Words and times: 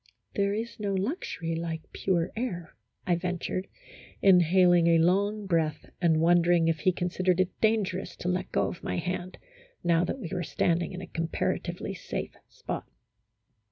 "There 0.35 0.55
is 0.55 0.79
no 0.79 0.95
luxury 0.95 1.53
like 1.55 1.93
pure 1.93 2.31
air," 2.35 2.75
I 3.05 3.13
ventured, 3.15 3.67
inhaling 4.19 4.87
a 4.87 4.97
long 4.97 5.45
breath 5.45 5.91
and 6.01 6.19
wondering 6.19 6.67
if 6.67 6.79
he 6.79 6.91
consid 6.91 7.27
ered 7.27 7.39
it 7.39 7.61
dangerous 7.61 8.15
to 8.15 8.27
let 8.27 8.51
go 8.51 8.65
of 8.67 8.81
my 8.81 8.97
hand, 8.97 9.37
now 9.83 10.03
that 10.05 10.17
we 10.19 10.31
were 10.33 10.41
standing 10.41 10.93
in 10.93 11.01
a 11.01 11.05
comparatively 11.05 11.93
safe 11.93 12.35
spot. 12.49 12.87